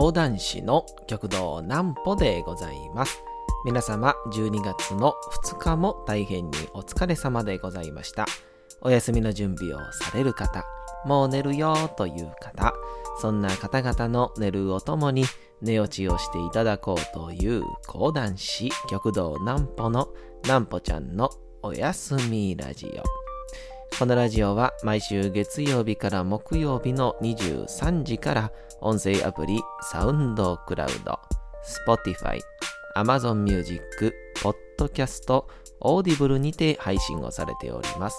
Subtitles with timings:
[0.00, 3.22] 講談師の極道南歩でございます。
[3.66, 8.24] 皆様、12月の2日も大変にお疲れ様でございました。
[8.80, 10.64] お休みの準備をされる方、
[11.04, 12.72] もう寝るよという方、
[13.20, 15.24] そんな方々の寝るをともに
[15.60, 20.08] 寝落ちをしていただこうという講談師極道南歩の
[20.44, 21.28] 南歩ちゃんの
[21.60, 23.20] おやすみラジオ。
[23.98, 31.18] このラジオは毎週月曜日から木曜日の23時から音声アプリサウンドクラウド、
[31.86, 32.40] Spotify、
[32.96, 33.80] Amazon Music、
[34.42, 35.44] Podcast、
[35.80, 38.16] Audible にて配信をされております。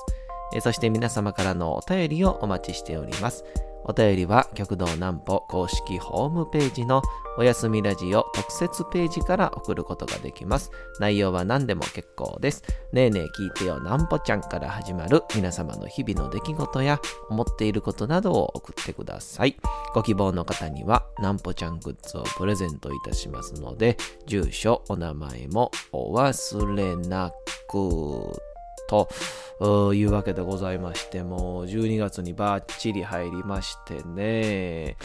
[0.60, 3.46] そして皆様からのお便りをお待ちしております。
[3.84, 7.02] お便りは極道南歩公式ホームページの
[7.38, 10.72] おやすみラジオ特設ページから送ることができます。
[11.00, 12.64] 内容は何でも結構です。
[12.94, 19.58] ねえねえ聞いてよ南歩ちゃんから始まる皆様の日々の出来事や思っていることなどを送ってください。
[19.94, 27.32] ご希望の方には南歩ちゃんグッズをプレゼントいたしますので、住所、お名前もお忘れな
[27.68, 28.51] く。
[28.88, 34.98] というわけでございまして、もう12月にバッチリ入りましてね。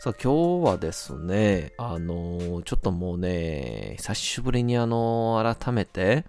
[0.00, 6.24] さあ今日はですね、あのーちょっともうね、久しぶりにあのー改めて、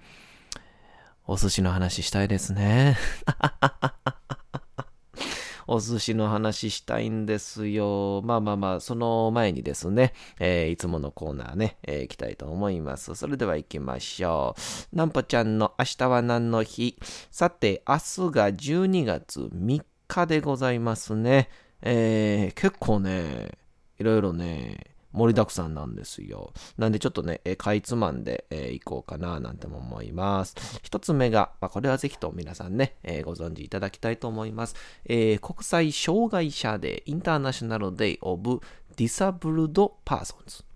[1.28, 2.98] お寿司の話したいですね。
[5.74, 8.22] お寿司の話したいんですよ。
[8.26, 13.16] まあまあまあ、その前にですね、えーいつものコーナーね、えー行きたいと思います。
[13.16, 14.54] それでは行きましょ
[14.94, 14.96] う。
[14.96, 16.98] なんぽちゃんの明日は何の日？
[17.32, 21.48] さて、明日が12月3日でございますね。
[21.82, 23.52] えー結構ね、
[23.98, 26.54] いろいろね、盛りだくさんなんですよ。
[26.78, 30.56] なんでちょっとね、えーかいつまんで、えーいこうかななんても思います。
[30.84, 34.75] 一つ目が、まあ、これはぜひと皆さんね、えーご存知いただきたいと思います。
[35.06, 38.59] えー国際障害者デー、 International Day of
[38.96, 40.71] Disabled Persons。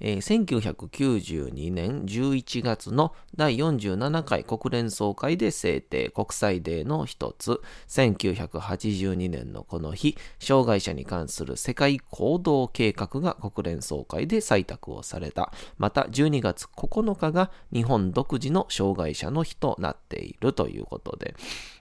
[0.00, 7.60] えー1992年11月の第47回国連総会で制定国際デーの一つ。
[7.88, 15.52] 1982年のこの日障害者に関する世界行動計画が国連総会で採択をされた。
[15.78, 21.34] また12月9日が日本独自の障害者の日となっているということで。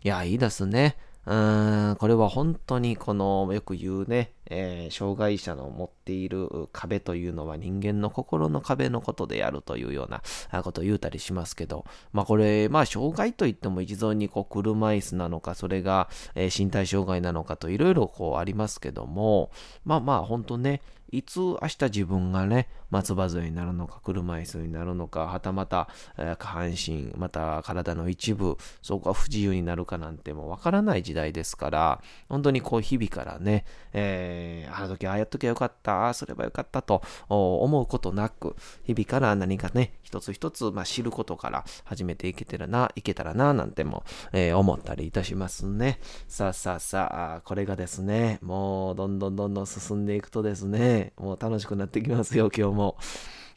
[0.03, 0.97] いやいいですね。
[1.27, 19.49] うんこれは本当にこのよく言うね、えー障害者の持っている壁というのは人間の心の壁のことであるというようなことを言うたりしますけど、まあこれ、まあ障害といっても一存にこう車椅子なのか、それが、えー身体障害なのかといろいろこうありますけども、
[19.83, 20.81] まあまあ本当ね、
[21.11, 45.99] いつ明日自分がね、松葉杖になるのか、車椅子になるのか、はたまた、下半身、また体の一部、そこが不自由になるかなんてもうわからない時代ですから、本当にこう日々からね、えーあの時ああやっときゃよかった、ああすればよかったと思うことなく、日々から何かね、一つ一つ、まあ、知ることから始めていけてるな、いけたらな、なんても、えー思ったりいたしますね。
[46.27, 52.74] さあさあさあ、これがですね、もうどんどんどんどん進んでいくとですね、もう楽しくなってきますよ、今日も。
[52.75, 52.97] も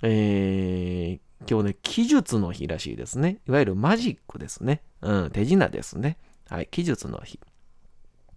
[0.02, 3.38] えー今日ね、奇術の日らしいですね。
[3.46, 4.82] いわゆるマジックですね。
[5.02, 6.18] うん、手品ですね。
[6.48, 7.38] はい、奇術の日。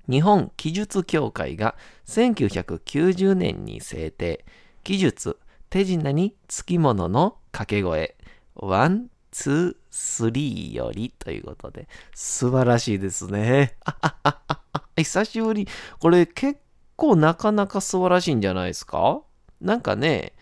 [0.08, 1.75] 日本奇術協会が
[2.06, 4.46] 1990年に制定。
[4.84, 8.16] 奇術、手品につきものの掛け声。
[8.56, 13.78] One, two, three よりということで、素晴らしいですね。
[14.96, 15.68] 久しぶり。
[16.00, 16.59] これ結
[16.96, 19.22] 構なかなか素晴らしいんじゃないですか？
[19.59, 20.34] なんかね、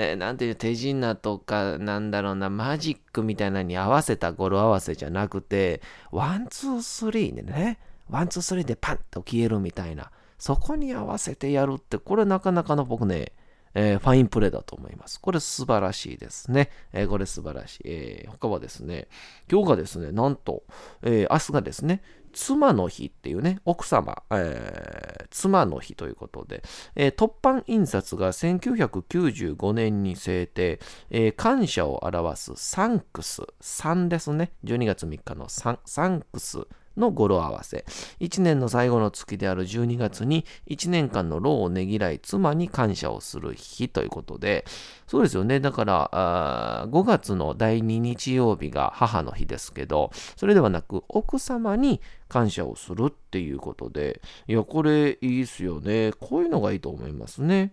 [0.00, 5.82] えーなんていう手品とかなんだろうなマジックみたいなのに合わせた語呂合わせじゃなくて
[6.12, 7.78] one two three でね
[8.08, 13.32] one two three でパンと消えるみたいなそこに合わせてやるってこれなかなかの僕ね
[13.74, 15.20] えーファインプレーだと思います。
[15.20, 16.70] これ素晴らしいですね。
[16.92, 17.80] えーこれ素晴らしい。
[17.84, 19.08] えー他はですね、
[19.50, 20.62] 今日がですね、なんと、
[21.02, 22.00] え明日がですね、
[22.38, 26.62] 妻の日っていうね、奥様、えー妻の日ということで、
[26.94, 30.80] えー突版印刷が1995年に制定、
[31.10, 36.66] えー感謝を表すサンクス、3ですね、12月3日のサンサンクス。
[36.98, 37.84] の語呂合わせ。
[38.20, 44.64] 1年の最後の月である12月に1年間の労をねぎらい妻に感謝をする日ということで、
[45.06, 45.60] そうですよね。
[45.60, 56.12] だから、あ5月の第2日曜日が母の日ですけど、それではなく奥様に感謝をするっていうことで、いや、これいいですよね。
[56.20, 57.72] こういうのがいいと思いますね。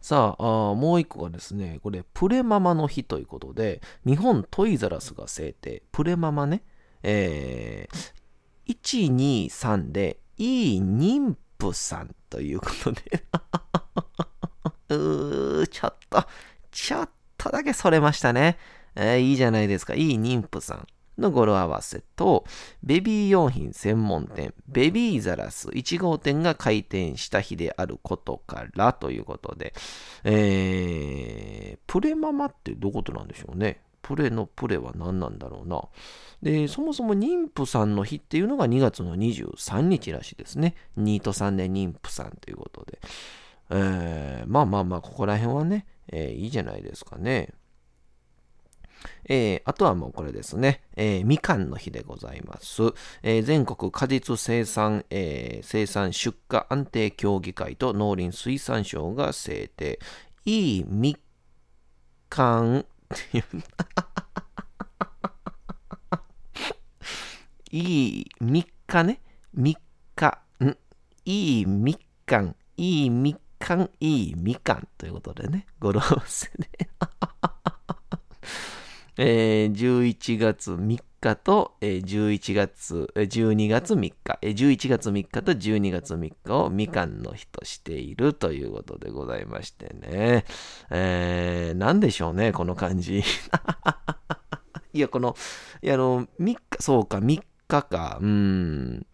[0.00, 0.42] さあ
[0.74, 6.62] もう一個がですね、これ、プレママの日ということで、日本トイザラスが制定、プレママね、
[7.02, 13.24] えー、123で、いい妊婦さんということで
[14.90, 16.24] うー、ちょっと、
[16.70, 18.58] ちょっとだけそれましたね。
[18.94, 19.94] えー、いいじゃないですか。
[19.94, 20.86] いい妊婦さん。
[21.18, 22.44] の語呂合わせと、
[22.82, 29.74] ベビー用品専門店、ベビーザラス1号店が開店した日であることからということで、
[30.24, 33.80] えー、プレママってどういうことなんでしょうね。
[34.02, 35.82] プレのプレは何なんだろうな。
[36.42, 40.74] で、そもそも妊婦さんの日っていうのが2月の23日らしいですね。
[40.98, 42.98] 2と3で妊婦さんということで。
[43.70, 47.52] えー、まあまあまあ、ここら辺はね、えー、いいじゃないですかね。
[49.28, 52.82] えー、あとはもうこれですね、えー、みかんの日でございます。
[53.22, 60.00] えー、全国果実生産、え生産出荷安定協議会と農林水産省が制定。
[60.44, 61.16] いいみ
[62.28, 63.44] かんっていう
[67.70, 69.20] いい3日ね
[69.56, 69.76] 3
[70.14, 70.76] 日ん？
[71.24, 72.56] いいみかん。
[72.76, 73.90] いいみかん。
[74.00, 74.88] いいみかん。
[74.96, 76.68] ということでね、語呂合わせで
[79.16, 90.44] えー、11月3日と、えー、11月、12月3日、えー、11月3日と12月3日をみかんの日としているということでございましてね。
[90.90, 93.22] えー、なんでしょうね、この感じ。
[94.92, 95.36] いや、この、
[95.82, 99.06] いや、あの、3日、そうか、3日か、うん。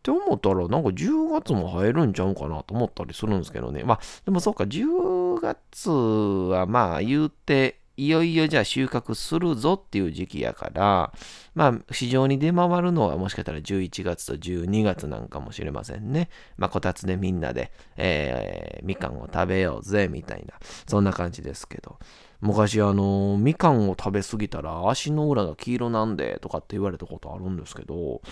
[0.00, 3.84] って思ったら、なんか10月も入るんちゃうかなと思ったりするんですけどね。
[3.84, 11.12] まあ、でもそうか、10月はまあ言うて、いよいよじゃあ収穫するぞっていう時期やから、
[11.54, 16.30] まあ市場に出回るのはもしかしたら11月と12月なんかもしれませんね。
[16.56, 20.54] まあこたつでみんなで、えー、みかんを食べようぜみたいな、
[20.86, 21.98] そんな感じですけど。
[22.40, 28.22] 昔あの、みかんを食べ過ぎたら足の裏が黄色なんでとかって言われたことあるんですけど、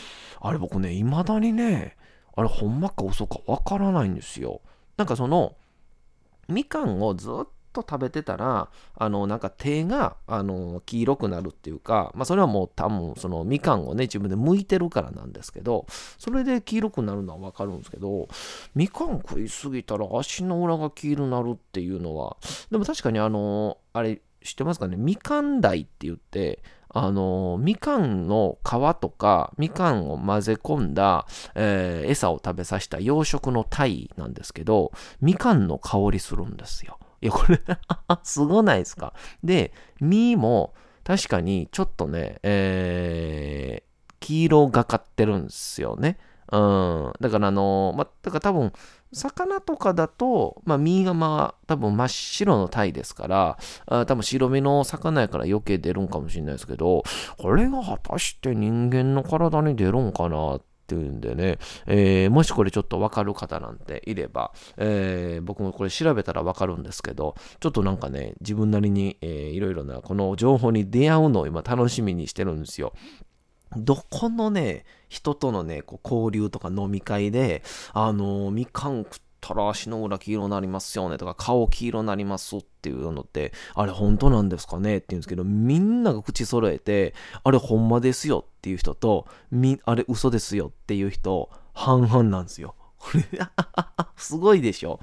[0.40, 1.98] あれ僕ね、未だにね、
[2.34, 4.62] あれほんまか嘘かわからないんですよ。
[4.96, 5.56] なんかその、
[6.48, 7.46] みかんをずっ
[7.82, 15.86] と食べてたら、あの、なんか手が、あの、黄色くなるっていうか、まあ、それはもう多分、その、みかんをね、自分で剥いてるからなんですけど、
[16.18, 18.28] それで黄色くなるのはわかるんですけど、
[18.74, 22.36] みかん食いすぎたら足の裏が黄色になるっていうのは、
[22.70, 24.96] でも確かにあの、あれ、知ってますかね？
[24.96, 28.70] みかん鯛って言って、あの、みかんの皮
[29.00, 36.97] とか、みかんを混ぜ込んだ、えー、餌を食べさせた養殖の鯛なんですけど、みかんの香りするんですよ。
[37.20, 37.60] いや、これ
[38.22, 39.12] すごないですか？
[39.42, 40.74] で、実も
[41.04, 46.18] 確かにちょっとね、えー、黄色がかってるんですよね。
[46.50, 47.12] うん。
[47.20, 48.72] だからあのまだから多分、
[49.12, 57.02] 魚とかだと、まあ、身がまあ、多分真っ白の鯛ですから、あ多分白身の魚やから余計出るんかもしれないですけど、
[57.38, 72.94] これが果たして人間の体に出るんかなっっていうんでね、えー、もしこれちょっとわかる方なんていれば、えー、僕もこれ調べたらわかるんですけど、ちょっとなんかね、自分なりに、えー、いろいろなこの情報に出会うのを今楽しみにしてるんですよ。
[73.76, 77.62] どこのね、人とのね、こう交流とか飲み会で、
[77.92, 87.14] あのー、みかん食ったら足の裏黄色になりますよねとか、顔黄色になりますっていうのって、あれ本当なんですかねって言うんですけど、みんなが口揃えて、
[87.44, 92.74] あれほんまですよっていう人と、み、あれ嘘ですよっていう人、半々なんですよ。
[92.98, 93.24] これ
[94.16, 95.00] すごいでしょ。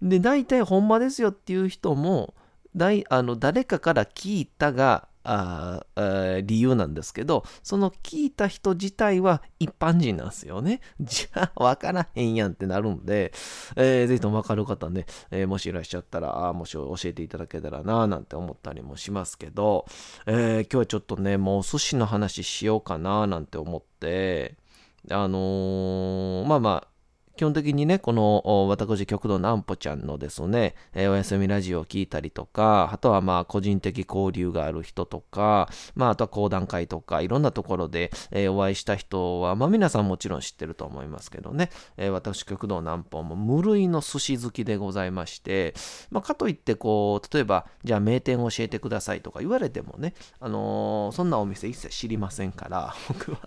[0.00, 2.34] で、大体ほんまですよっていう人も、
[2.74, 5.84] だいあの誰かから聞いたがあ
[6.42, 10.80] 理由なんですけど、その聞いた人自体は一般人なんですよね。
[11.00, 13.32] じゃあ分からへんやんってなるんで、
[13.76, 19.86] えー、ぜひとも分かる方ね、えー、もしいらっしゃったら、あもし教えていただけたらななんて思ったりもしますけど、
[20.26, 24.56] えー、今日はちょっとね、もうお寿司の話しようかななんて思って、
[25.10, 26.89] あのー、まあまあ、
[27.40, 45.72] 基本的にね、この私、極道なんぽちゃんのですね、えー、おやすみラジオを聞いたりとか、あとはまあ個人的交流がある人とか、まああとは講談会とか、いろんなところで、えー、お会いした人は、まあ皆さんもちろん知ってると思いますけどね、えー、私、極道南方も無類の寿司好きでございまして、
[46.10, 53.38] まあかといってこう、例えば、じゃあ名店教えてくださいとか言われてもね、あのー、そんなお店一切知りませんから、僕は。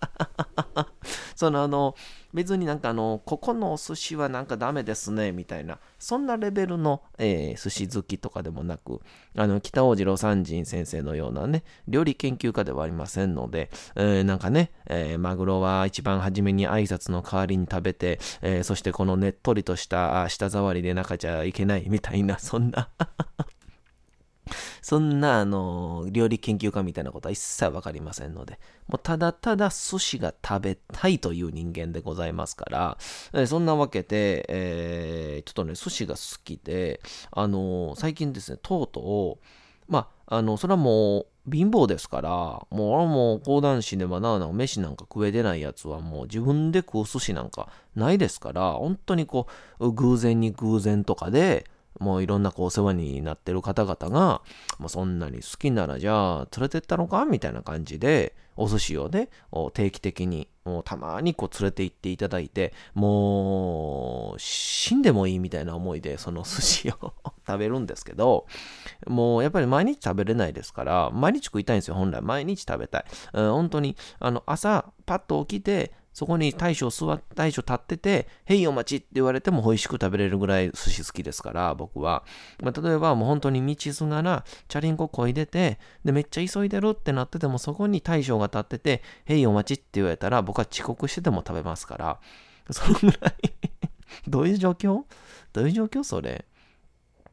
[1.36, 1.94] そのあの、
[2.34, 9.02] 別になんかあの、ここのお寿司はなんかダメですね、みたいな、そんなレベルの、えー、寿司好きとかでもなく、
[9.38, 22.90] あの、北大次郎三人先生のようなね、料理研究家ではありませんので、えー、なんかね、えー、マグロは一番初めに挨拶の代わりに食べて、えそしてこのねっとりとした舌触りで中じゃいけないみたいな、そんな。
[24.82, 32.98] そんな、あの、料理研究家みたいなことは一切わかりませんので、もうただただ寿司が食べたいという人間でございますから、
[33.34, 39.46] えそんなわけで、えー、ちょっとね、寿司が好きで、あの、最近ですね、とうとう、
[39.88, 49.48] まあ、あの、それはもう、貧乏ですから、もう俺も講談師ではなな飯なんか食えてないやつはもう自分で食う寿司なんかないですから、本当にこ
[49.80, 51.66] う、偶然に偶然とかで、
[52.00, 54.42] もういろんなこうお世話になってる方々が、
[54.80, 59.30] もうそんなに好きならじゃあ連れてったのかみたいな感じで、お寿司をね、
[59.74, 67.14] 定期的に、もうたまにこう連れて行っていただいて、もう死んでもいいみたいな思いでその寿司を
[67.46, 68.46] 食べるんですけど、
[69.08, 72.22] もうやっぱり毎日食べれないですから、毎日食いたいんですよ、本来。
[72.22, 73.06] 毎日食べたい。
[73.34, 82.24] うん、本当に、あの、朝パッと起きて、そこに大将座っ大将立ってて、へいお待ちって言われても美味しく食べれるぐらい寿司好きですから、僕は。
[82.62, 92.20] まあ、例えばもう本当に道すがら、チャリンコこいでて、で、めっちゃ急いでるってなってても、そこに大将が立ってて、へいお待ちって言われたら、僕は遅刻してても食べますから、
[92.72, 93.54] そのぐらい
[94.28, 95.04] どういう状況？
[95.52, 96.04] どういう状況？
[96.04, 96.46] それ。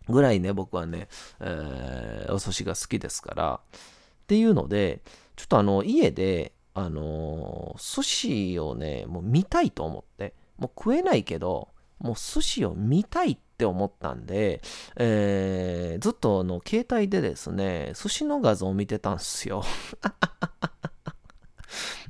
[0.09, 1.09] ぐらいね、僕はね、
[1.41, 3.61] えー、お寿司が好きですから。
[3.63, 5.03] っていうので、
[5.37, 14.63] ちょっとあの、家で、あのー、寿司をね、もう見たいと思って、もう食えないけど、もう寿司を見たいって思ったんで、
[14.97, 19.63] えー、ずっとあの携帯でですね、寿司の画像を見てたんですよ。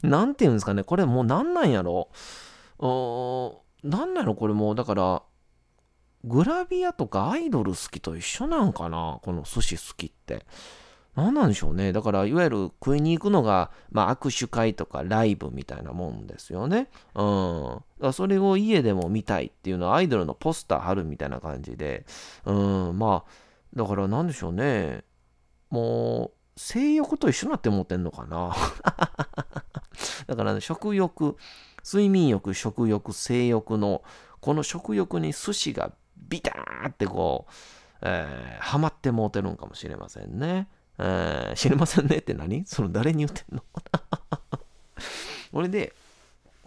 [0.02, 2.08] なんていうんですかね、これもうなんなんやろ
[3.82, 5.22] なんなのこれもう、だから、
[6.24, 10.44] グラビアとかアイドル好きと一緒なんかなこの寿司好きって。
[11.16, 11.92] 何なんでしょうね。
[11.92, 16.88] だから、いわゆる食いに行くのが、まあ、握手会とかライブみたいなもんですよね。
[17.14, 17.64] うん。
[17.64, 22.06] だからそれを家でも見たいっていうのはアイドルのポスター貼るみたいな感じで。
[22.44, 22.52] う
[22.92, 23.30] ん、まあ、
[23.74, 25.02] だから何でしょうね。
[25.70, 28.54] もう、性欲と一緒になって思ってんのかな。
[30.26, 31.36] だから、ね、食欲、
[31.84, 34.02] 睡眠欲、食欲、性欲の、
[34.40, 37.52] この食欲に寿司がビターってこう、
[38.02, 40.68] えー、ハマってもうてるんかもしれませんね。
[41.02, 42.64] えー、知りませんねって何？
[42.66, 43.62] その誰に言ってんの？
[45.52, 45.94] これで、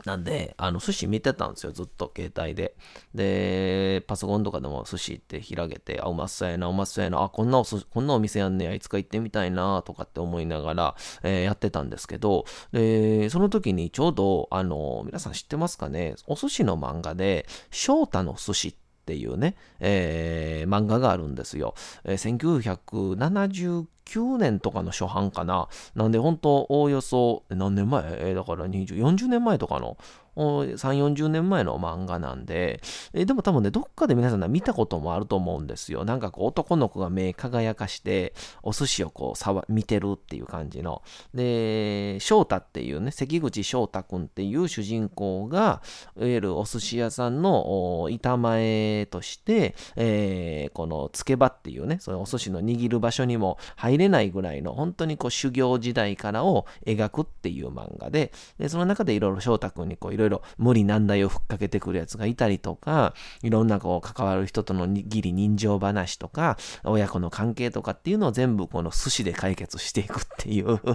[0.06, 2.76] なんで、あの、寿司見てたんですよ、ずっと携帯で。
[3.14, 21.76] で、パソコンとかでも寿司って開けて、あ、うまそうやな、うまそうやな、あ、こんなおこんなお店やんねや、いつか行ってみたいな、とかって思いながら、えー、やってたんですけど、で、その時にちょうど、あの、皆さん知ってますかね、お寿司の漫画で、翔太の寿司ってっていうね、えー、漫画があるんですよ。
[22.06, 25.68] えー、1979年とかの初版かな。
[25.94, 28.02] なんで本当おおよそ何年前？
[28.06, 29.98] えー、だから20、40年前とかの
[30.36, 32.82] 3、40年前の漫画なんで、
[33.14, 36.06] えでも多分ね、どっかで皆さん見たこともあると思うんですよ。
[36.06, 41.02] なんかこう男の子が目輝かして、お寿司をこうさわ見てるっていう感じの。
[41.34, 45.82] で、翔太っていうね、関口翔太くんっていう主人公が、
[46.18, 70.80] いわゆるお寿司屋さんの板前として、えー、このつけ場っていうね、そのお寿司の握る場所にも入れないぐらいの、本当にこう修行時代からを描くっていう漫画で、でその中でいろいろ翔太くんにこういろいろろいろ無理難題をふっかけてくるやつがいたりとか、いろんなこう関わる人との義理人情話とか、親子の関係とかっていうのを全部この寿司で解決していくっていう。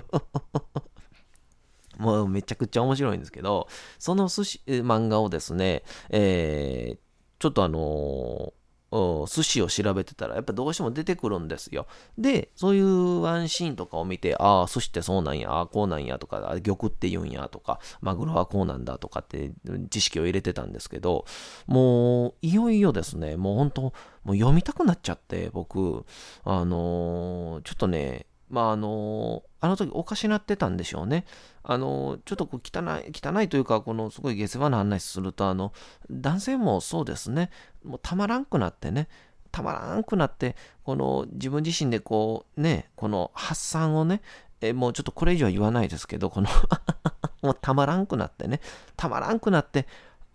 [1.98, 3.66] もうめちゃくちゃ面白いんですけど、
[3.98, 6.98] その寿司、漫画をですね、えー、
[7.40, 8.52] ちょっとあの
[8.90, 11.86] 寿司を調べてたら、やっぱどうしても出てくるんですよ。
[12.16, 19.52] で、そういうワンシーンとかを見て、ああ、寿司ってそうなんや、ああ、こうなんやとか、玉って言うんやとか、マグロはこうなんだとかって
[19.90, 21.26] 知識を入れてたんですけど、
[21.66, 23.92] もう、いよいよですね、もう本当、も
[24.32, 26.04] う読みたくなっちゃって、僕、
[26.44, 31.24] あのー、ちょっとね、まああのあの時おかしなってたんでしょうね。
[31.62, 35.72] あのちょっとこう汚い、汚いというか、このすごい下世話な話すると、あの、
[36.10, 37.50] 男性もそうですね、
[37.84, 39.08] もうたまらんくなってね、
[39.50, 44.22] たまらんくなって、この自分自身でこうね、この発散をね、
[44.60, 46.48] えもうちょっとこれ以上は言わないですけど、この
[47.42, 48.60] もうたまらんくなってね、
[48.96, 49.86] たまらんくなって、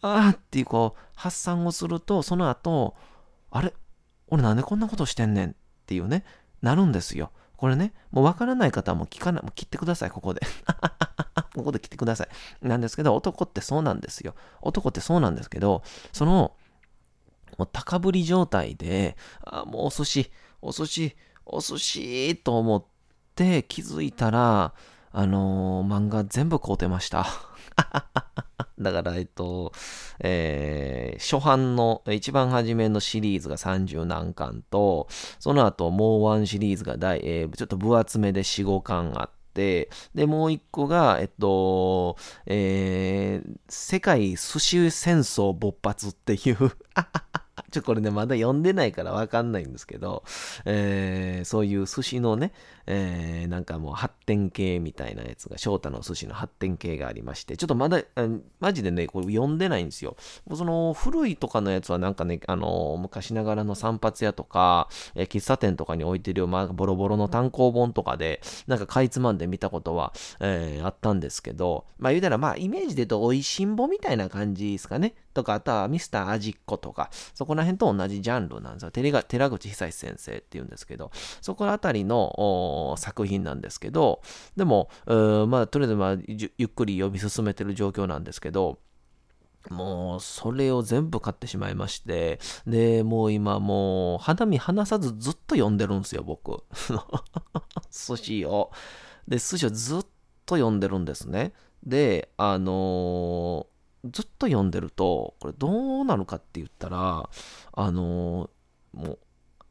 [0.01, 2.96] ああっていうこう発散をすると、その後、
[3.51, 3.74] あれ？
[4.27, 5.50] 俺なんでこんなことしてんねん？
[5.51, 5.53] っ
[5.86, 6.25] ていうね、
[6.62, 7.32] なるんですよ。
[7.63, 10.41] これね、もうわからない方はもう聞かない、もう切ってください、ここで。
[11.55, 12.67] ここで切ってください。
[12.67, 14.36] なんですけど、男ってそうなんですよ。
[14.62, 16.58] 男ってそうなんですけど、その、
[17.58, 19.15] もう高ぶり状態で、
[19.46, 21.15] あ、もうお寿司、お寿司、
[21.46, 22.86] お寿司と思っ
[23.34, 24.74] て気づいたら、
[25.13, 27.27] あのー、漫画全部買うてました。
[28.79, 29.72] だから、えっと、
[30.20, 35.08] えー、初版の一番初めのシリーズが30何巻と、
[35.39, 42.17] その後もうワンシリーズが大、えー、ちょっと分厚めで4、5巻あって、で、もう一個が、えっと、
[42.48, 46.58] えー、世界寿司戦争勃発っていう
[47.74, 50.24] ちょ、これね、まだ読んでないからわかんないんですけど、
[50.65, 52.53] えー、そういう寿司のね、
[52.86, 58.03] えー、なんかもう発展系みたいなやつが、翔太の寿司の発展系がありまして、ちょっとまだ、
[58.60, 60.15] マジでね、これ読んでないんですよ。
[60.46, 75.15] もうその古いとかのやつはなんかね、あの、昔ながらの散髪屋とか、えー、喫茶店とかに置いてるよ、まあ、ボロボロの単行本とかで、なんかかいつまんで見たことは、えー、あったんですけど、まあ言うたら、まあイメージで言うと、おいしんぼみたいな感じですかね。
[75.34, 78.92] とか、あとはミスター味っ子とか、そこら辺と同じジャンルなんですよ。
[78.92, 81.12] 寺口久志先生っていうんですけど、
[81.42, 84.22] そこら辺りの作品なんですけど、
[84.56, 88.80] でも、まあ、とりあえず、まあ、ゆっくり読み進めてる状況なんですけど、
[89.70, 96.63] もう、それを全部買ってしまいまして、で、もう今もう、肌身離さずずっと読んでるんですよ、僕。
[97.90, 98.72] 寿司を。
[99.28, 100.02] で、寿司をずっ
[100.46, 101.54] と読んでるんですね。
[101.86, 103.68] で、あの
[104.05, 107.29] ずっと読んでると、これどうなるかって言ったら、
[107.72, 109.19] あのー、もう、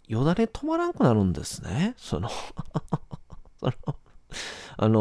[0.09, 1.95] よだれ止まらんくなるんですね。
[1.97, 2.29] その
[3.61, 3.73] その
[4.77, 4.99] あの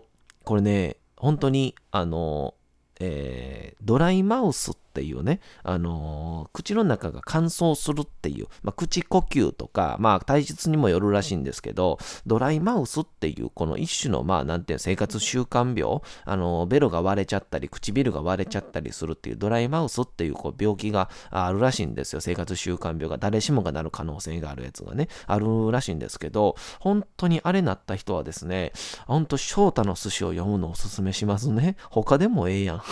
[0.00, 0.04] ー、
[0.44, 22.20] これね、本当に、あのー、え、ドライマウスっっていうね、あのー、口の中が乾燥するっていう、まあ、口呼吸とか、まあ、体質にもよるらしいんですけど、ドライマウスっていう、この一種の、まあ、なんていう生活習慣病、あのー、ベロが割れちゃったり、唇が割れちゃったりするっていう、ドライマウスっていうこう病気があるらしいんですよ。
[22.20, 23.18] 生活習慣病が。
[23.18, 28.72] 誰しもがなる可能性があるやつがね、あるらしいんですけど、本当にあれなった人はですね、
[29.06, 31.76] 本当翔太の寿司を読むのをおすすめしますね。
[31.90, 32.82] 他でもええやん。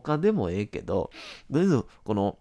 [0.00, 1.10] 他でもええけど、
[1.50, 2.38] とりあえず、この、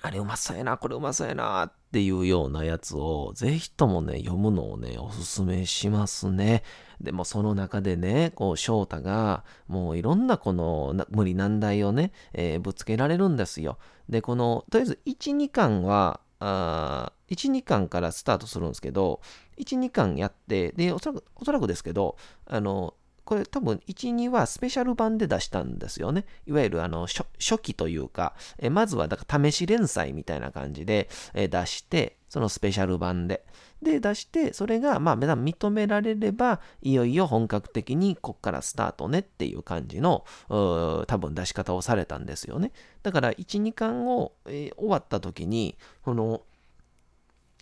[0.00, 6.62] あれうまそうやな、これうまそうやなっていうようなやつを、ぜひともね、読むのをね、おすすめしますね。
[7.00, 13.78] でもその中でね、こう、翔太が、もういろんなこの無理難題をね、えー、ぶつけられるんですよ。
[14.08, 19.20] で、この、とりあえず1、2巻は、あ1、2巻からスタートするんですけど、
[19.58, 22.94] 1、2巻やって、で、おそらく、おそらくですけど、あの、
[23.28, 26.24] これ多分1、2はスペシャル版で出したんですよね。
[26.46, 33.44] いわゆるあの初期というか、えまずはだから試し連載みたいな感じで、え出して、そのスペシャル版で。
[33.82, 42.72] で、出して、それが、まあ、認められれば、いよいよ本格的にこっからスタートねっていう感じの、多分出し方をされたんですよね。
[43.02, 46.40] だから、1、2巻を、えー、終わった時に、この、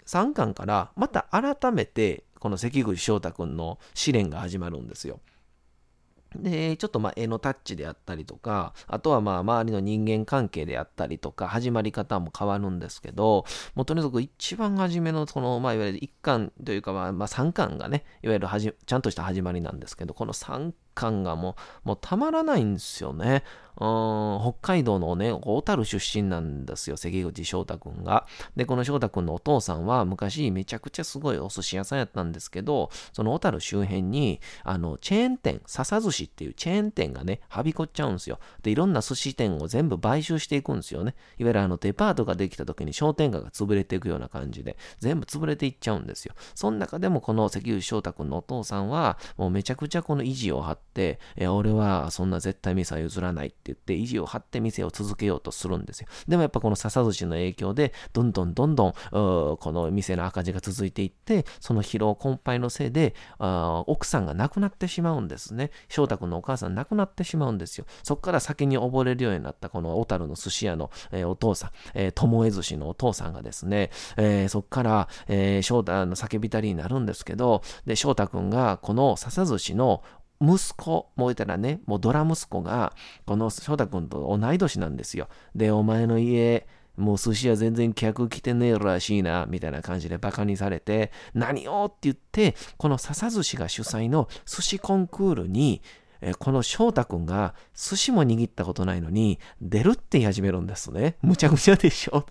[0.06, 5.18] 3巻からまた改めて、この関口翔太君の試練が始まるんですよ。
[6.42, 13.44] で、ちょっとま絵のタッチであったりとか、あとはまあ周りの人間関係であったりとか、始まり方も変わるんですけど、
[13.74, 23.44] もうとにかく一番初めのその、まあいわゆる一巻というかまあ、まあ3巻がね、いわゆるはじちゃんとした始まりなんですけど、この3巻がもう、もうたまらないんですよね。
[23.78, 28.26] うん北海道のね、小樽出身なんですよ、関口翔太くんが。
[28.56, 38.38] で、この翔太くんのお父さんは昔めちゃくちゃすごいお寿司屋さんやったんですけど、その小樽周辺に、あの、チェーン店、笹寿司っていうチェーン店がね、はびこっちゃうんですよ。
[38.62, 41.14] で、いろんな寿司店を全部買収していくんですよね。
[41.38, 46.34] いわゆるあの、デパートができた時に商店街が潰れていくような感じで、全部潰れていっちゃうんですよ。
[46.54, 50.85] その中でもこの関口翔太くんのお父さんは、もうめちゃくちゃこの維持を張って、
[51.36, 56.08] いや、俺はそんな絶対店は譲らないって言って意地を張って店を続けようとするんですよ。
[56.28, 63.14] でもやっぱこの笹寿司の影響で、どんどんどんどん、この店の赤字が続いていって、その疲労困憊のせいで、
[63.86, 65.70] 奥さんが亡くなってしまうんですね。
[65.88, 67.86] 翔太君のお母さん亡くなってしまうんですよ。
[68.02, 80.02] そこから酒に溺れるようになったこの小樽の寿司屋の、えー、お父さん、えー、友江寿司のお父さんがですね、えー、そこから、えー、翔太の酒浸りになるんですけど、で、翔太君がこの笹寿司の
[80.40, 82.92] 息子、もう言ったらね、もうドラ息子が、
[83.26, 85.28] この翔太君と同い年なんですよ。
[85.54, 95.82] で、お前の家、もう寿司屋全然客来てねえらしいな、みたいな感じでバカにされて、何をって言って、この笹寿司が主催の寿司コンクールに、
[96.20, 101.16] えこの翔太君が寿司も握ったことないのに出るって言い始めるんですね。
[101.20, 102.24] むちゃくちゃでしょ。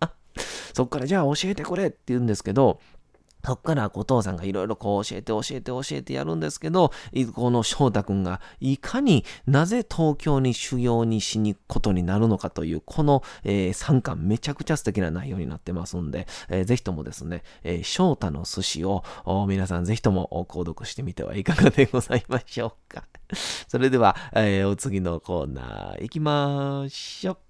[0.74, 2.80] そっからじゃあ教えてくれって言うんですけど、
[3.44, 6.92] そっからお父さんがいろいろこう教えて教えて教えてやるんですけど、
[7.34, 19.04] この翔太くんがいかになぜ東京に修行にしに行くことになるのかという、この、えー、3巻めちゃくちゃ素敵な内容になってますんで、えー、ぜひともですね、えー、翔太の寿司を
[19.48, 23.04] 皆さんぜひとも購読してみてはいかがでございましょうか。
[23.68, 27.43] それでは、えー、お次のコーナー行きましょう。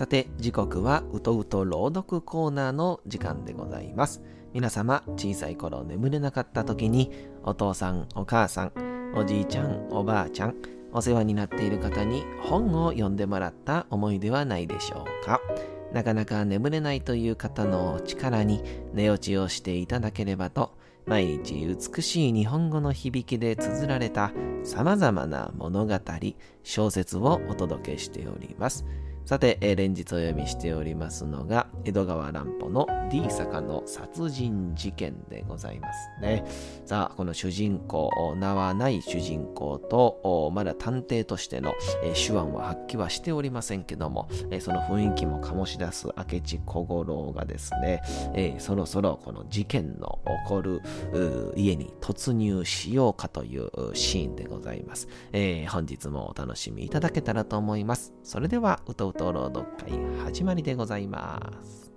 [0.00, 4.22] さて、時刻はうとうと朗読コーナーの時間でございます。
[4.54, 7.10] 皆様、小さい頃眠れなかった時に、
[7.42, 10.54] お父さん、お母さん、おじいちゃん、おばあちゃん、
[10.94, 15.38] お世話になっている方に本を読んでもらった思い出はないでしょうか？
[15.92, 18.62] なかなか眠れないという方の力に
[18.94, 24.32] 寝落ちをしていただければと、毎日美しい日本語の響きで綴られた
[24.64, 26.00] 様々な物語、
[26.62, 28.86] 小説をお届けしております。
[29.30, 36.44] さて、えー、連日お読みしておりますのが、江戸川乱歩の D 坂の殺人事件でございますね。
[36.84, 48.02] さあ、この主人公、名はない主人公と、まだ探偵としての、えー、手腕は発揮はしておりませんけども、えー、その雰囲気も醸し出す明智小五郎がですね、
[48.34, 50.82] え、そろそろこの事件の起こる
[51.54, 55.06] 家に突入しようかというシーンでございます。
[55.32, 58.12] え、本日もお楽しみいただけたらと思います。
[58.24, 59.92] それでは、うと朗読会
[60.24, 61.92] 始まりでございます。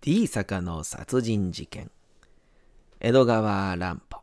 [0.00, 1.90] D 坂の殺人事件。
[2.98, 4.22] 江戸川乱歩。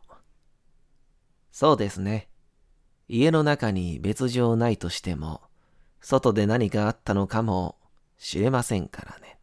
[1.52, 2.28] そうですね。
[3.08, 5.42] 家の中に別状ないとしても、
[6.00, 7.76] 外で何かあったのかも
[8.18, 9.38] しれませんからね。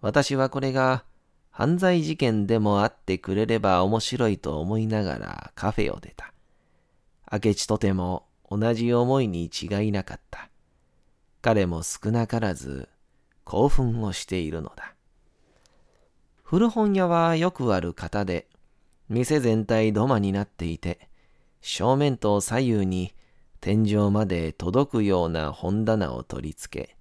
[0.00, 1.04] 私はこれが
[1.50, 6.32] 犯罪事件でもあってくれれば面白いと思いながらカフェを出た。
[7.30, 10.48] 明智とても同じ思いに違いなかった。
[11.42, 12.88] 彼も少なからず
[13.44, 14.94] 興奮をしているのだ。
[16.42, 18.46] 古本屋はよくある方で、
[19.08, 21.08] 店全体土間になっていて、
[21.60, 23.14] 正面と左右に
[23.60, 26.96] 天井まで届くような本棚を取り付け、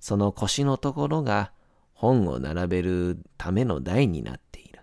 [0.00, 1.52] その腰のところが
[1.92, 4.80] 本を並べるための台になっている。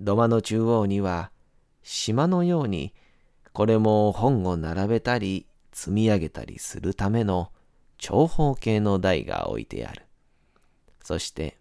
[0.00, 1.30] 土間の中央には
[1.82, 2.92] 島のように
[3.52, 7.50] これも本を並べたり積み上げたりするための
[7.96, 10.02] 長方形の台が置いてある。
[11.02, 11.56] そして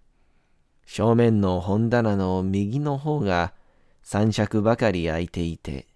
[0.86, 3.54] 正面の本棚の右の方が
[4.02, 5.88] 三尺ばかり空いていて、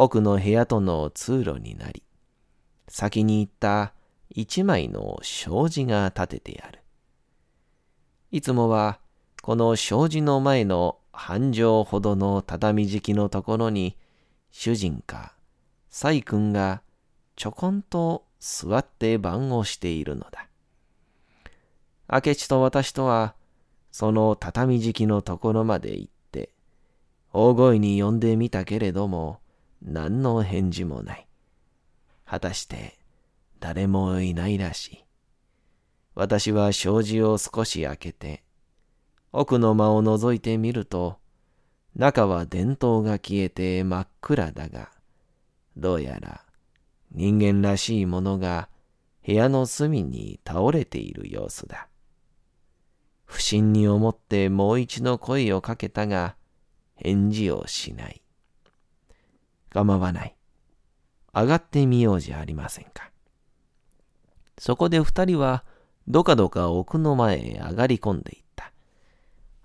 [0.00, 2.04] 奥の部屋との通路になり、
[2.86, 3.94] 先に行った
[4.30, 6.84] 一枚の障子が立ててある。
[8.30, 9.00] いつもは
[9.42, 13.96] この障子の前の半畳ほどの畳敷きのところに
[14.52, 15.34] 主人か
[15.90, 16.82] 細君が
[17.34, 20.46] ちょこんと座って番をしているのだ。
[22.08, 23.34] 明智と私とは
[23.90, 26.50] その畳敷きのところまで行って
[27.32, 29.40] 大声に呼んでみたけれども
[29.82, 31.26] 何の返事もない。
[32.24, 32.98] 果たして
[33.60, 35.04] 誰もいないらしい。
[36.14, 38.42] 私は障子を少し開けて、
[39.32, 41.18] 奥の間を覗いてみると、
[41.94, 44.90] 中は電灯が消えて真っ暗だが、
[45.76, 46.44] どうやら
[47.12, 48.68] 人間らしいものが
[49.24, 51.88] 部屋の隅に倒れている様子だ。
[53.24, 56.34] 不審に思ってもう一度声をかけたが、
[56.96, 58.22] 返事をしない。
[59.70, 60.34] 構わない。
[61.34, 63.10] 上がってみようじゃありませんか。
[64.58, 65.64] そこで二人は
[66.08, 68.72] どかどか奥の前へ上がり込んでいった。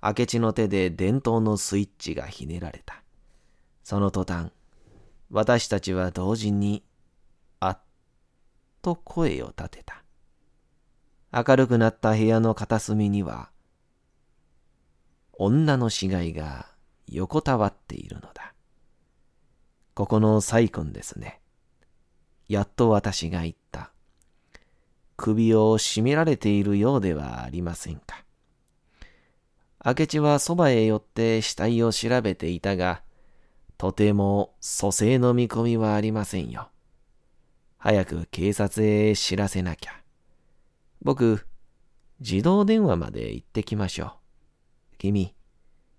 [0.02, 3.02] 明智の手で電灯のスイッチがひねられた。
[3.84, 4.52] その途端、
[5.30, 6.84] 私たちは同時に、
[7.60, 7.80] あっ
[8.82, 10.04] と声を立てた。
[11.32, 13.50] 明るくなった部屋の片隅には、
[15.32, 16.68] 女の死骸が
[17.08, 18.53] 横たわっているのだ。
[19.94, 21.40] ここのサイ君ですね。
[22.48, 23.92] やっと私が言った。
[25.18, 28.24] 首を絞められているようではありませんか。
[29.86, 33.04] 明智はそばへ寄って死体を調べていたが、
[33.78, 36.70] とても蘇生の見込みはありませんよ。
[37.78, 39.92] 早く警察へ知らせなきゃ。
[41.02, 41.46] 僕、
[42.20, 44.98] 自動電話まで行ってきましょう。
[44.98, 45.36] 君、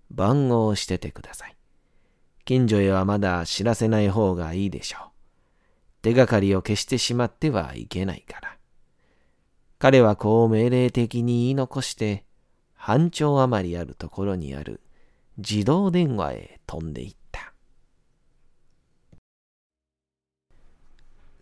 [0.09, 1.54] 番号をしててください。
[2.45, 5.01] 近所へはまだ知らせない方がいいでしょう。
[6.03, 8.57] 手がかりを消してしまってはいけないから。
[9.79, 12.23] 彼はこう命令的に言い残して、
[12.75, 14.81] 半丁余りあるところにある
[15.37, 17.51] 自動電話へ飛んでいった。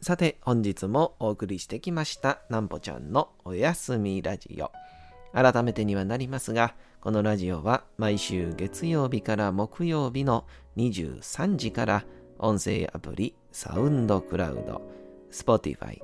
[0.02, 4.72] さて、本日もお送りしてきました、なんぽちゃんのおやすみラジオ。
[5.34, 12.06] 改めてにはなりますが、このラジオは毎週月曜日から木曜日の23時から
[12.40, 14.82] 音声アプリサウンドクラウド、
[15.30, 16.02] Spotify、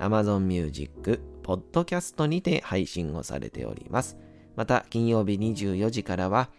[0.00, 4.18] Amazon Music、Podcast にて配信をされております。
[4.56, 6.50] また金曜日24時からは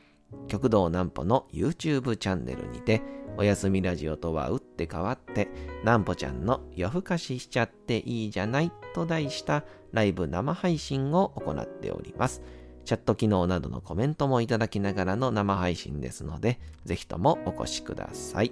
[0.48, 3.02] 極道南歩の YouTube チャンネルにて
[3.36, 5.50] おやすみラジオとは打って変わって
[5.82, 12.42] 南歩ちゃんの夜更かししちゃっていいじゃないと題したライブ生配信を行っております。
[12.86, 18.52] チャット機能などのコメントもいただきながらの生配信ですので、ぜひともお越しください。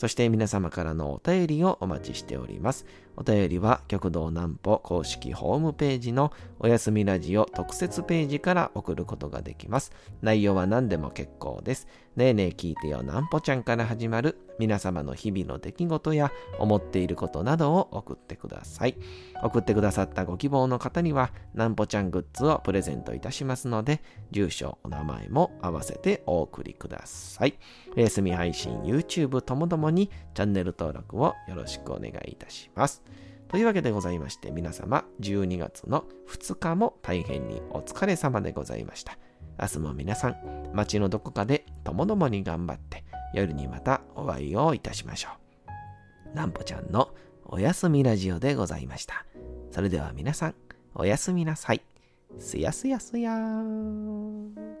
[0.00, 2.86] そして皆様からのお便りをお待ちしております。
[3.18, 9.92] お便りは極道南歩公式ホームページのおやすみラジオ特設ページから送ることができます。
[10.22, 11.86] 内容は何でも結構です。
[12.16, 18.96] ねえねえ聞いてよ南歩ちゃんから始まる皆様の日々の出来事や思っていることなどを送ってください。
[19.42, 27.58] 送ってくださったご希望の方には南歩ちゃんグッズをプレゼントいたしますので、住所、お名前も合わせてお送りください。
[27.96, 33.02] おやすみ配信、YouTube ともどもにチャンネル登録をよろしくお願いいたします。
[33.48, 39.18] というわけでございまして皆様12月の2日も大変にお疲れ様でございました。
[39.60, 45.30] 明日も皆さん街のどこかでともどもに頑張って夜にまたお会いをいたしましょ
[46.32, 46.36] う。
[46.36, 47.10] なんぽちゃんの
[47.44, 49.24] おやすみラジオでございました。
[49.70, 50.54] それでは皆さん
[50.94, 51.82] おやすみなさい。
[52.38, 54.79] すやすやすやーん。